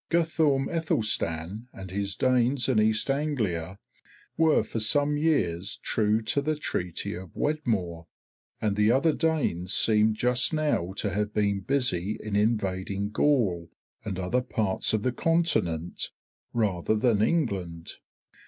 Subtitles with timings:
[0.09, 3.77] Guthorm Aethelstan and his Danes in East Anglia
[4.35, 8.07] were for some years true to the treaty of Wedmore,
[8.59, 13.69] and the other Danes seem just now to have been busy in invading Gaul
[14.03, 16.09] and other parts of the continent
[16.51, 17.91] rather than England.